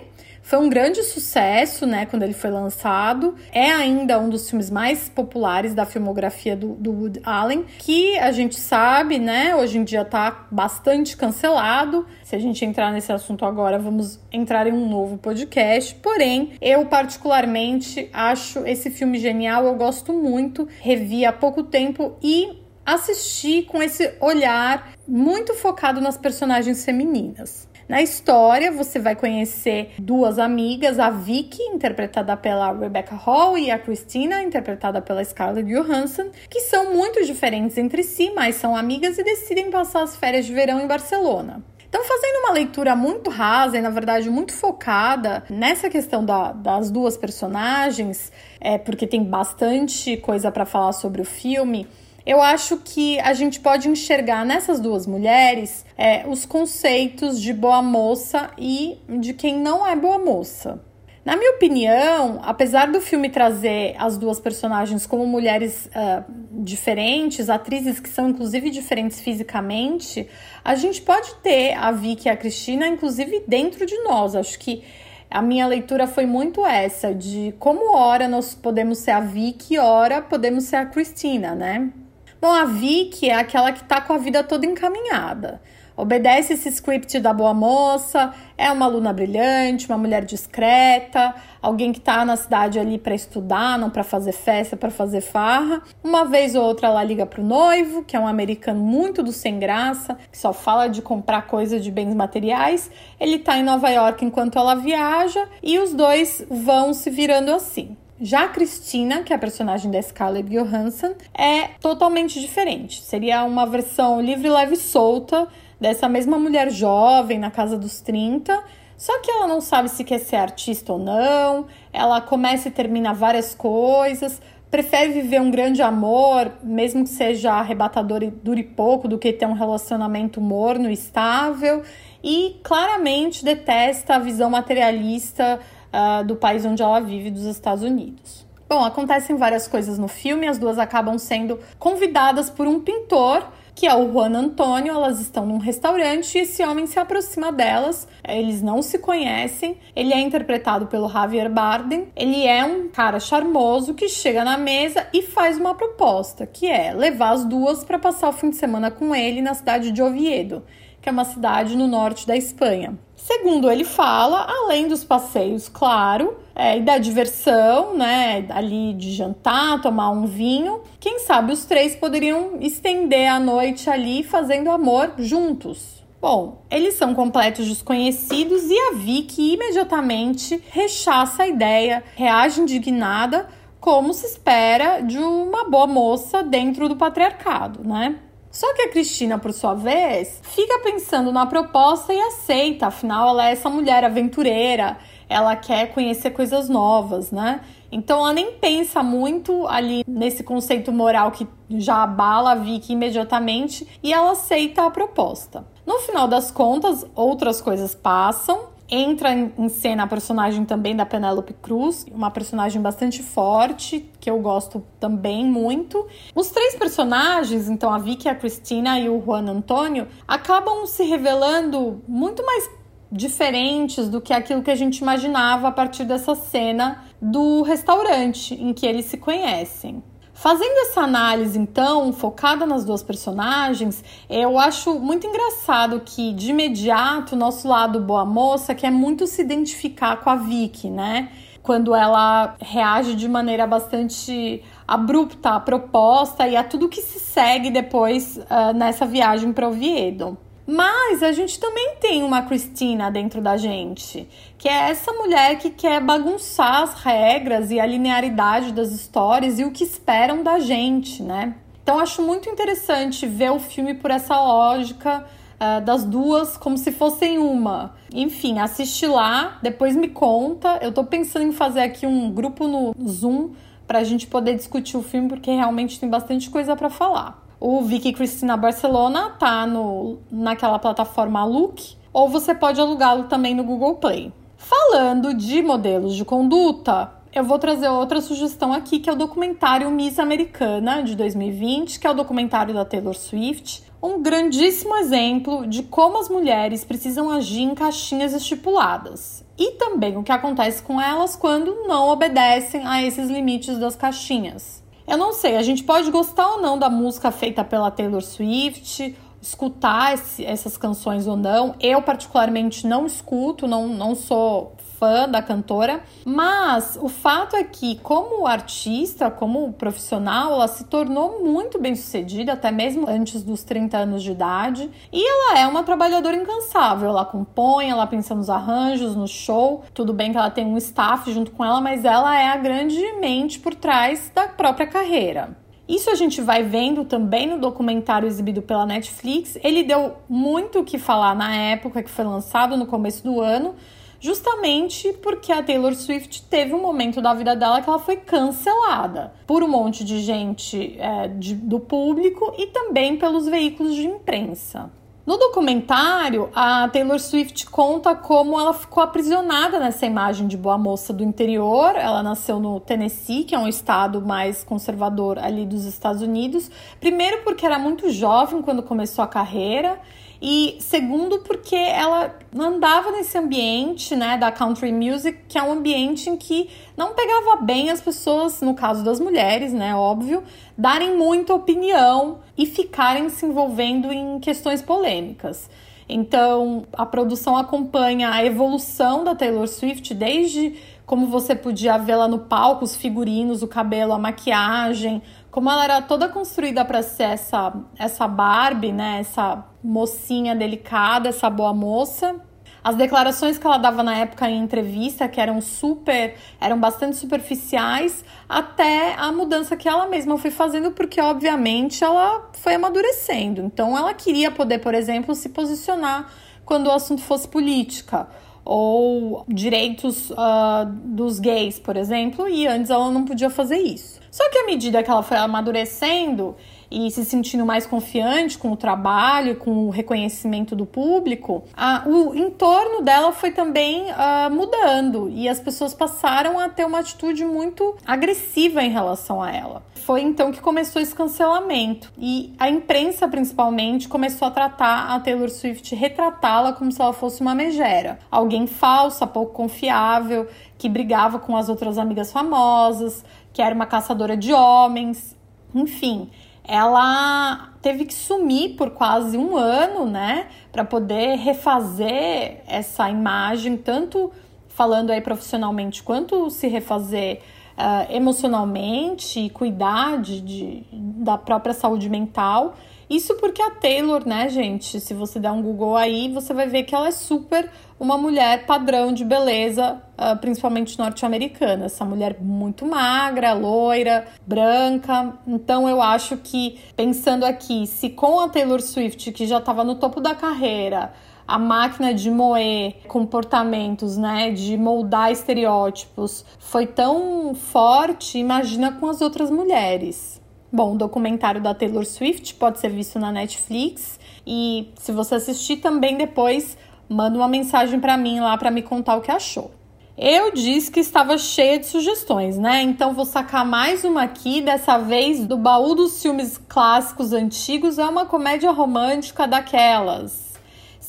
[0.51, 3.35] Foi um grande sucesso, né, quando ele foi lançado.
[3.53, 8.33] É ainda um dos filmes mais populares da filmografia do, do Woody Allen, que a
[8.33, 12.05] gente sabe, né, hoje em dia tá bastante cancelado.
[12.21, 15.95] Se a gente entrar nesse assunto agora, vamos entrar em um novo podcast.
[15.95, 20.67] Porém, eu particularmente acho esse filme genial, eu gosto muito.
[20.81, 27.70] Revi há pouco tempo e assisti com esse olhar muito focado nas personagens femininas.
[27.87, 33.77] Na história, você vai conhecer duas amigas, a Vicky, interpretada pela Rebecca Hall, e a
[33.77, 39.23] Christina, interpretada pela Scarlett Johansson, que são muito diferentes entre si, mas são amigas e
[39.23, 41.63] decidem passar as férias de verão em Barcelona.
[41.91, 46.89] Então, fazendo uma leitura muito rasa e, na verdade, muito focada nessa questão da, das
[46.89, 51.85] duas personagens, é, porque tem bastante coisa para falar sobre o filme,
[52.25, 57.81] eu acho que a gente pode enxergar nessas duas mulheres é, os conceitos de boa
[57.81, 60.81] moça e de quem não é boa moça.
[61.23, 66.23] Na minha opinião, apesar do filme trazer as duas personagens como mulheres uh,
[66.63, 70.27] diferentes, atrizes que são inclusive diferentes fisicamente,
[70.65, 74.35] a gente pode ter a Vicky e a Cristina, inclusive dentro de nós.
[74.35, 74.83] Acho que
[75.29, 80.23] a minha leitura foi muito essa, de como ora nós podemos ser a Vicky, ora
[80.23, 81.91] podemos ser a Cristina, né?
[82.41, 85.61] Bom, a Vicky é aquela que tá com a vida toda encaminhada.
[85.95, 91.99] Obedece esse script da boa moça, é uma aluna brilhante, uma mulher discreta, alguém que
[92.01, 95.83] tá na cidade ali para estudar, não para fazer festa, para fazer farra.
[96.03, 99.59] Uma vez ou outra ela liga pro noivo, que é um americano muito do sem
[99.59, 102.89] graça, que só fala de comprar coisa de bens materiais.
[103.19, 107.95] Ele tá em Nova York enquanto ela viaja e os dois vão se virando assim.
[108.23, 113.01] Já a Cristina, que é a personagem da Scarlett Johansson, é totalmente diferente.
[113.01, 115.47] Seria uma versão livre, leve e solta
[115.79, 118.63] dessa mesma mulher jovem na casa dos 30.
[118.95, 121.65] Só que ela não sabe se quer ser artista ou não.
[121.91, 124.39] Ela começa e termina várias coisas.
[124.69, 129.47] Prefere viver um grande amor, mesmo que seja arrebatador e dure pouco, do que ter
[129.47, 131.81] um relacionamento morno e estável.
[132.23, 135.59] E claramente detesta a visão materialista
[135.93, 138.45] uh, do país onde ela vive, dos Estados Unidos.
[138.69, 143.87] Bom, acontecem várias coisas no filme, as duas acabam sendo convidadas por um pintor que
[143.87, 144.93] é o Juan Antônio.
[144.93, 148.07] Elas estão num restaurante e esse homem se aproxima delas.
[148.27, 149.77] Eles não se conhecem.
[149.95, 152.07] Ele é interpretado pelo Javier Bardem.
[152.15, 156.93] Ele é um cara charmoso que chega na mesa e faz uma proposta, que é
[156.93, 160.63] levar as duas para passar o fim de semana com ele na cidade de Oviedo,
[161.01, 162.97] que é uma cidade no norte da Espanha.
[163.23, 168.47] Segundo ele fala, além dos passeios, claro, é, e da diversão, né?
[168.49, 174.23] Ali de jantar, tomar um vinho, quem sabe os três poderiam estender a noite ali
[174.23, 176.03] fazendo amor juntos.
[176.19, 183.47] Bom, eles são completos desconhecidos e a Vicky imediatamente rechaça a ideia, reage indignada,
[183.79, 188.15] como se espera de uma boa moça dentro do patriarcado, né?
[188.51, 193.47] Só que a Cristina, por sua vez, fica pensando na proposta e aceita, afinal ela
[193.47, 194.97] é essa mulher aventureira,
[195.29, 197.61] ela quer conhecer coisas novas, né?
[197.89, 203.87] Então ela nem pensa muito ali nesse conceito moral que já abala a Vicky imediatamente
[204.03, 205.65] e ela aceita a proposta.
[205.85, 211.53] No final das contas, outras coisas passam entra em cena a personagem também da Penélope
[211.53, 216.05] Cruz, uma personagem bastante forte, que eu gosto também muito.
[216.35, 222.03] Os três personagens, então a Vicky, a Cristina e o Juan Antônio, acabam se revelando
[222.05, 222.69] muito mais
[223.09, 228.73] diferentes do que aquilo que a gente imaginava a partir dessa cena do restaurante em
[228.73, 230.03] que eles se conhecem.
[230.41, 237.35] Fazendo essa análise, então, focada nas duas personagens, eu acho muito engraçado que, de imediato,
[237.35, 241.29] o nosso lado boa moça quer muito se identificar com a Vicky, né?
[241.61, 247.69] Quando ela reage de maneira bastante abrupta à proposta e a tudo que se segue
[247.69, 250.35] depois uh, nessa viagem para Oviedo.
[250.65, 255.69] Mas a gente também tem uma Cristina dentro da gente, que é essa mulher que
[255.69, 261.23] quer bagunçar as regras e a linearidade das histórias e o que esperam da gente,
[261.23, 261.55] né?
[261.83, 265.25] Então acho muito interessante ver o filme por essa lógica
[265.59, 267.95] uh, das duas como se fossem uma.
[268.13, 270.79] Enfim, assiste lá, depois me conta.
[270.81, 273.51] Eu tô pensando em fazer aqui um grupo no Zoom
[273.87, 277.40] para a gente poder discutir o filme, porque realmente tem bastante coisa para falar.
[277.63, 283.63] O Vicky Cristina Barcelona tá no, naquela plataforma Look, ou você pode alugá-lo também no
[283.63, 284.33] Google Play.
[284.57, 289.91] Falando de modelos de conduta, eu vou trazer outra sugestão aqui, que é o documentário
[289.91, 293.83] Miss Americana de 2020, que é o documentário da Taylor Swift.
[294.01, 299.45] Um grandíssimo exemplo de como as mulheres precisam agir em caixinhas estipuladas.
[299.55, 304.80] E também o que acontece com elas quando não obedecem a esses limites das caixinhas.
[305.11, 309.13] Eu não sei, a gente pode gostar ou não da música feita pela Taylor Swift,
[309.41, 311.75] escutar esse, essas canções ou não.
[311.81, 317.95] Eu, particularmente, não escuto, não, não sou fã da cantora, mas o fato é que,
[318.03, 323.97] como artista, como profissional, ela se tornou muito bem sucedida, até mesmo antes dos 30
[323.97, 327.09] anos de idade, e ela é uma trabalhadora incansável.
[327.09, 329.83] Ela compõe, ela pensa nos arranjos, no show.
[329.91, 333.01] Tudo bem que ela tem um staff junto com ela, mas ela é a grande
[333.13, 335.57] mente por trás da própria carreira.
[335.89, 339.57] Isso a gente vai vendo também no documentário exibido pela Netflix.
[339.63, 343.75] Ele deu muito o que falar na época que foi lançado no começo do ano,
[344.21, 349.33] justamente porque a Taylor Swift teve um momento da vida dela que ela foi cancelada
[349.45, 354.91] por um monte de gente é, de, do público e também pelos veículos de imprensa.
[355.25, 361.13] No documentário, a Taylor Swift conta como ela ficou aprisionada nessa imagem de boa moça
[361.13, 361.95] do interior.
[361.95, 366.71] Ela nasceu no Tennessee, que é um estado mais conservador ali dos Estados Unidos.
[366.99, 369.99] Primeiro, porque era muito jovem quando começou a carreira,
[370.41, 376.31] e segundo, porque ela andava nesse ambiente, né, da country music, que é um ambiente
[376.31, 380.43] em que não pegava bem as pessoas, no caso das mulheres, né, óbvio,
[380.75, 385.69] darem muita opinião e ficarem se envolvendo em questões polêmicas.
[386.09, 390.75] Então, a produção acompanha a evolução da Taylor Swift desde
[391.05, 396.01] como você podia vê-la no palco, os figurinos, o cabelo, a maquiagem, como ela era
[396.01, 399.19] toda construída para ser essa, essa Barbie, né?
[399.19, 402.35] Essa mocinha delicada, essa boa moça.
[402.83, 408.25] As declarações que ela dava na época em entrevista, que eram super, eram bastante superficiais,
[408.49, 413.61] até a mudança que ela mesma foi fazendo, porque obviamente ela foi amadurecendo.
[413.61, 416.31] Então ela queria poder, por exemplo, se posicionar
[416.65, 418.27] quando o assunto fosse política
[418.65, 424.19] ou direitos uh, dos gays, por exemplo, e antes ela não podia fazer isso.
[424.31, 426.55] Só que à medida que ela foi amadurecendo
[426.91, 432.35] e se sentindo mais confiante com o trabalho, com o reconhecimento do público, a, o
[432.35, 435.29] entorno dela foi também uh, mudando.
[435.29, 439.83] E as pessoas passaram a ter uma atitude muito agressiva em relação a ela.
[439.95, 442.11] Foi então que começou esse cancelamento.
[442.17, 447.39] E a imprensa, principalmente, começou a tratar a Taylor Swift, retratá-la como se ela fosse
[447.39, 453.23] uma megera, alguém falsa, pouco confiável, que brigava com as outras amigas famosas,
[453.53, 455.37] que era uma caçadora de homens,
[455.73, 456.29] enfim
[456.63, 464.31] ela teve que sumir por quase um ano, né, para poder refazer essa imagem, tanto
[464.69, 467.41] falando aí profissionalmente, quanto se refazer
[467.77, 472.75] uh, emocionalmente e cuidar de, de, da própria saúde mental.
[473.11, 476.83] Isso porque a Taylor, né, gente, se você der um Google aí, você vai ver
[476.83, 481.87] que ela é super uma mulher padrão de beleza, uh, principalmente norte-americana.
[481.87, 485.33] Essa mulher muito magra, loira, branca.
[485.45, 489.95] Então eu acho que, pensando aqui, se com a Taylor Swift, que já estava no
[489.95, 491.11] topo da carreira,
[491.45, 499.19] a máquina de moer comportamentos, né, de moldar estereótipos, foi tão forte, imagina com as
[499.19, 500.40] outras mulheres.
[500.73, 504.17] Bom, o documentário da Taylor Swift pode ser visto na Netflix
[504.47, 506.77] e se você assistir também depois
[507.09, 509.71] manda uma mensagem para mim lá para me contar o que achou.
[510.17, 512.81] Eu disse que estava cheia de sugestões, né?
[512.83, 518.05] Então vou sacar mais uma aqui, dessa vez do baú dos filmes clássicos antigos, é
[518.05, 520.50] uma comédia romântica daquelas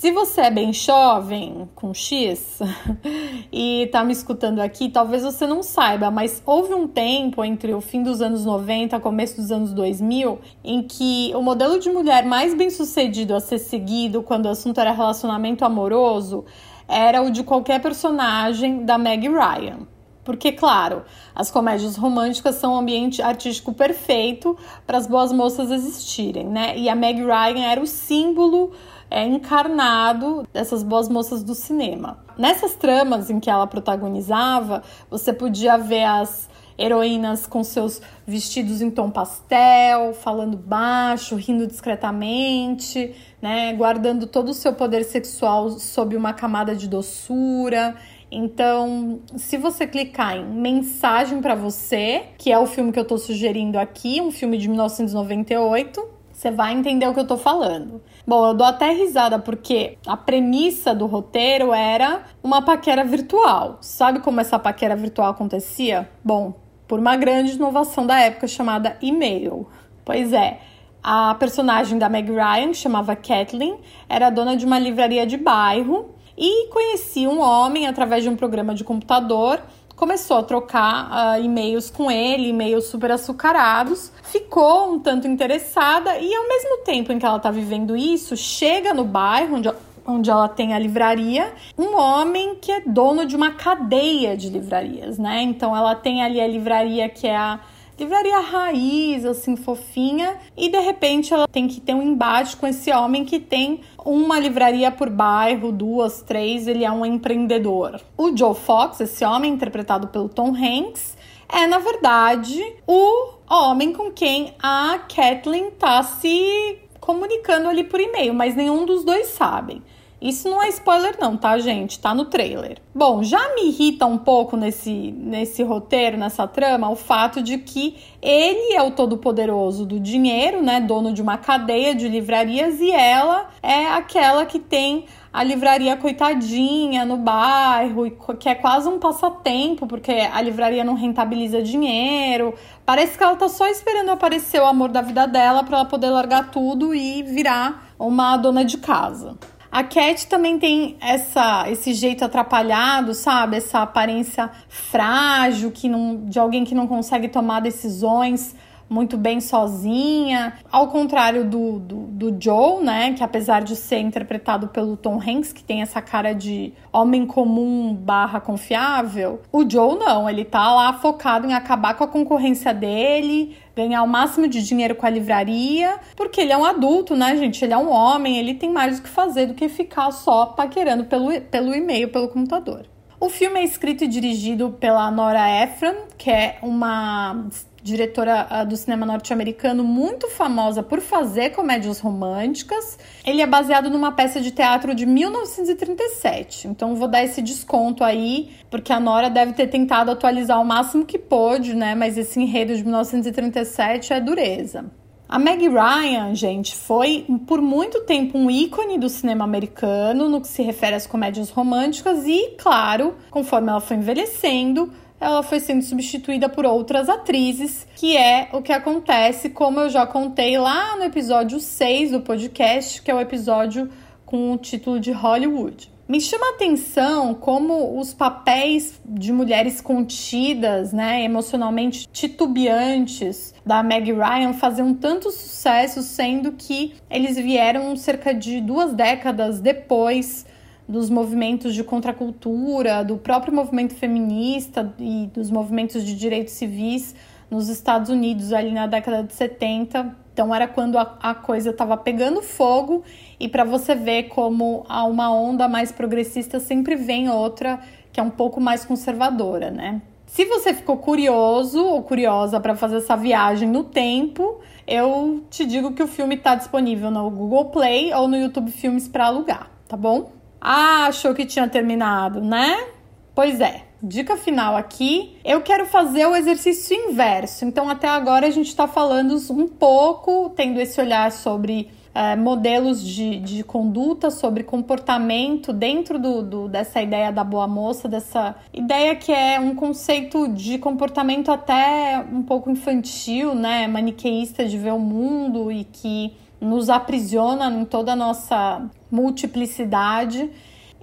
[0.02, 2.58] se você é bem jovem, com X,
[3.52, 7.80] e tá me escutando aqui, talvez você não saiba, mas houve um tempo entre o
[7.80, 12.24] fim dos anos 90 e começo dos anos 2000 em que o modelo de mulher
[12.24, 16.44] mais bem sucedido a ser seguido quando o assunto era relacionamento amoroso
[16.88, 19.86] era o de qualquer personagem da Meg Ryan.
[20.24, 26.46] Porque, claro, as comédias românticas são um ambiente artístico perfeito para as boas moças existirem,
[26.46, 26.76] né?
[26.76, 28.72] E a Meg Ryan era o símbolo
[29.12, 32.18] é encarnado dessas boas moças do cinema.
[32.38, 36.48] Nessas tramas em que ela protagonizava, você podia ver as
[36.78, 44.54] heroínas com seus vestidos em tom pastel, falando baixo, rindo discretamente, né, guardando todo o
[44.54, 47.94] seu poder sexual sob uma camada de doçura.
[48.30, 53.18] Então, se você clicar em Mensagem para você, que é o filme que eu estou
[53.18, 58.02] sugerindo aqui, um filme de 1998, você vai entender o que eu tô falando.
[58.26, 63.78] Bom, eu dou até risada porque a premissa do roteiro era uma paquera virtual.
[63.80, 66.10] Sabe como essa paquera virtual acontecia?
[66.24, 66.54] Bom,
[66.88, 69.68] por uma grande inovação da época chamada e-mail.
[70.04, 70.58] Pois é,
[71.00, 73.78] a personagem da Meg Ryan, que chamava Kathleen,
[74.08, 78.74] era dona de uma livraria de bairro e conhecia um homem através de um programa
[78.74, 79.62] de computador
[80.02, 86.34] começou a trocar uh, e-mails com ele, e-mails super açucarados, ficou um tanto interessada e
[86.34, 89.70] ao mesmo tempo em que ela está vivendo isso, chega no bairro onde
[90.04, 95.16] onde ela tem a livraria, um homem que é dono de uma cadeia de livrarias,
[95.16, 95.40] né?
[95.42, 97.60] Então ela tem ali a livraria que é a
[97.98, 102.90] livraria raiz, assim, fofinha, e de repente ela tem que ter um embate com esse
[102.92, 108.00] homem que tem uma livraria por bairro, duas, três, ele é um empreendedor.
[108.16, 111.16] O Joe Fox, esse homem interpretado pelo Tom Hanks,
[111.48, 118.32] é na verdade o homem com quem a Kathleen tá se comunicando ali por e-mail,
[118.32, 119.82] mas nenhum dos dois sabem.
[120.22, 121.98] Isso não é spoiler não, tá, gente?
[121.98, 122.78] Tá no trailer.
[122.94, 127.96] Bom, já me irrita um pouco nesse, nesse roteiro, nessa trama, o fato de que
[128.22, 130.80] ele é o todo-poderoso do dinheiro, né?
[130.80, 137.06] Dono de uma cadeia de livrarias e ela é aquela que tem a livraria coitadinha
[137.06, 142.54] no bairro, que é quase um passatempo, porque a livraria não rentabiliza dinheiro.
[142.84, 146.10] Parece que ela tá só esperando aparecer o amor da vida dela para ela poder
[146.10, 149.38] largar tudo e virar uma dona de casa.
[149.72, 153.56] A Cat também tem essa, esse jeito atrapalhado, sabe?
[153.56, 158.54] Essa aparência frágil que não, de alguém que não consegue tomar decisões
[158.88, 160.54] muito bem sozinha.
[160.70, 163.12] Ao contrário do, do, do, Joe, né?
[163.14, 167.94] Que apesar de ser interpretado pelo Tom Hanks, que tem essa cara de homem comum
[167.94, 173.56] barra confiável, o Joe não, ele tá lá focado em acabar com a concorrência dele,
[173.74, 177.64] ganhar o máximo de dinheiro com a livraria, porque ele é um adulto, né, gente?
[177.64, 181.04] Ele é um homem, ele tem mais o que fazer do que ficar só paquerando
[181.04, 182.86] pelo, pelo e-mail, pelo computador.
[183.18, 187.46] O filme é escrito e dirigido pela Nora Ephron, que é uma
[187.82, 192.98] diretora do cinema norte-americano muito famosa por fazer comédias românticas.
[193.26, 196.68] Ele é baseado numa peça de teatro de 1937.
[196.68, 201.04] Então vou dar esse desconto aí, porque a Nora deve ter tentado atualizar o máximo
[201.04, 201.94] que pôde, né?
[201.94, 204.84] Mas esse enredo de 1937 é dureza.
[205.28, 210.48] A Meg Ryan, gente, foi por muito tempo um ícone do cinema americano no que
[210.48, 214.92] se refere às comédias românticas e, claro, conforme ela foi envelhecendo,
[215.22, 220.06] ela foi sendo substituída por outras atrizes, que é o que acontece, como eu já
[220.06, 223.88] contei lá no episódio 6 do podcast, que é o episódio
[224.26, 225.92] com o título de Hollywood.
[226.08, 234.12] Me chama a atenção como os papéis de mulheres contidas, né, emocionalmente titubeantes da Meg
[234.12, 240.44] Ryan faziam tanto sucesso, sendo que eles vieram cerca de duas décadas depois
[240.92, 247.14] dos movimentos de contracultura, do próprio movimento feminista e dos movimentos de direitos civis
[247.50, 250.14] nos Estados Unidos ali na década de 70.
[250.34, 253.02] Então era quando a, a coisa estava pegando fogo
[253.40, 257.80] e para você ver como a uma onda mais progressista sempre vem outra
[258.12, 260.02] que é um pouco mais conservadora, né?
[260.26, 265.92] Se você ficou curioso ou curiosa para fazer essa viagem no tempo, eu te digo
[265.92, 269.96] que o filme está disponível no Google Play ou no YouTube Filmes para alugar, tá
[269.96, 270.41] bom?
[270.64, 272.86] Ah, achou que tinha terminado, né?
[273.34, 273.82] Pois é.
[274.00, 277.64] Dica final aqui, eu quero fazer o exercício inverso.
[277.64, 283.04] Então, até agora a gente está falando um pouco, tendo esse olhar sobre é, modelos
[283.04, 289.16] de, de conduta, sobre comportamento dentro do, do, dessa ideia da boa moça, dessa ideia
[289.16, 294.98] que é um conceito de comportamento até um pouco infantil, né, maniqueísta de ver o
[294.98, 296.32] mundo e que
[296.62, 300.48] nos aprisiona em toda a nossa multiplicidade.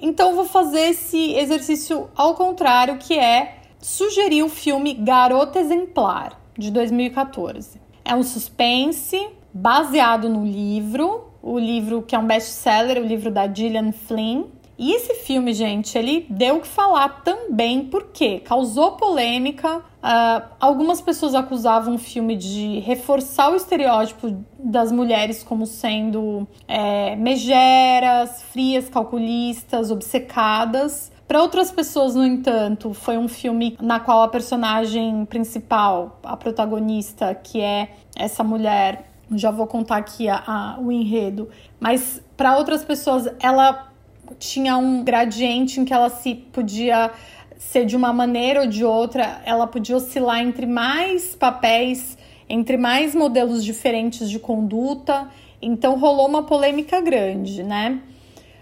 [0.01, 6.72] Então vou fazer esse exercício ao contrário, que é sugerir o filme Garota Exemplar de
[6.72, 7.80] 2014.
[8.05, 13.45] É um suspense baseado no livro, o livro que é um best-seller, o livro da
[13.47, 14.45] Gillian Flynn.
[14.80, 19.80] E esse filme, gente, ele deu o que falar também porque causou polêmica.
[19.80, 27.13] Uh, algumas pessoas acusavam o filme de reforçar o estereótipo das mulheres como sendo é,
[27.17, 31.11] megeras, frias, calculistas, obcecadas.
[31.27, 37.36] Para outras pessoas, no entanto, foi um filme na qual a personagem principal, a protagonista,
[37.36, 41.49] que é essa mulher já vou contar aqui a, a, o enredo,
[41.80, 43.88] mas para outras pessoas ela
[44.38, 47.11] tinha um gradiente em que ela se podia
[47.57, 52.17] ser de uma maneira ou de outra, ela podia oscilar entre mais papéis,
[52.47, 55.27] entre mais modelos diferentes de conduta.
[55.61, 58.01] Então rolou uma polêmica grande, né?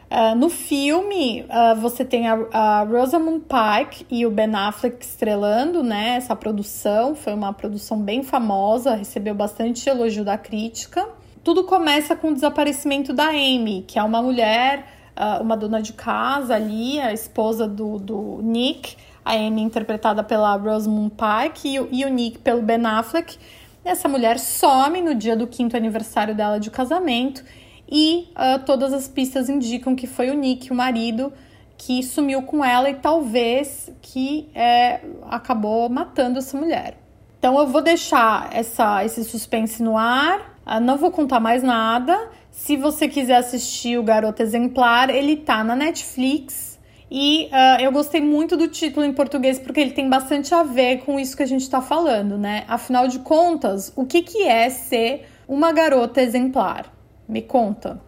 [0.09, 5.83] Uh, no filme, uh, você tem a, a, Rosamund Pike e o Ben Affleck estrelando
[5.83, 7.13] né, essa produção.
[7.13, 11.05] Foi uma produção bem famosa, recebeu bastante elogio da crítica.
[11.43, 14.85] Tudo começa com o desaparecimento da Amy, que é uma mulher,
[15.17, 18.95] uh, uma dona de casa ali, a esposa do, do Nick.
[19.25, 23.37] A Amy interpretada pela Rosamund Pike e, e o Nick pelo Ben Affleck.
[23.83, 27.43] Essa mulher some no dia do quinto aniversário dela de casamento
[27.89, 31.31] e uh, todas as pistas indicam que foi o Nick, o marido,
[31.77, 36.97] que sumiu com ela e talvez que é, acabou matando essa mulher.
[37.39, 42.29] Então eu vou deixar essa, esse suspense no ar, uh, não vou contar mais nada.
[42.57, 46.79] Se você quiser assistir o Garoto Exemplar, ele tá na Netflix.
[47.09, 51.05] E uh, eu gostei muito do título em português porque ele tem bastante a ver
[51.05, 52.65] com isso que a gente está falando, né?
[52.67, 56.91] Afinal de contas, o que, que é ser uma garota exemplar?
[57.29, 58.01] Me conta.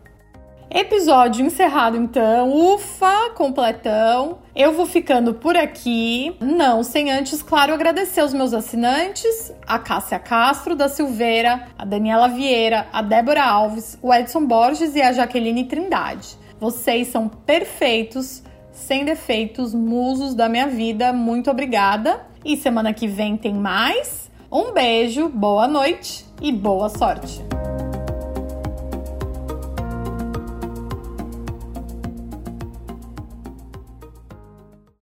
[0.71, 4.37] Episódio encerrado então, ufa, completão.
[4.55, 6.35] Eu vou ficando por aqui.
[6.39, 12.27] Não, sem antes, claro, agradecer aos meus assinantes: a Cássia Castro da Silveira, a Daniela
[12.27, 16.37] Vieira, a Débora Alves, o Edson Borges e a Jaqueline Trindade.
[16.59, 21.11] Vocês são perfeitos, sem defeitos, musos da minha vida.
[21.11, 22.27] Muito obrigada.
[22.45, 24.29] E semana que vem tem mais.
[24.51, 27.41] Um beijo, boa noite e boa sorte.